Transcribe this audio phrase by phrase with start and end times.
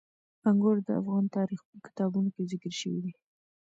[0.49, 3.13] انګور د افغان تاریخ په کتابونو کې ذکر شوي دي.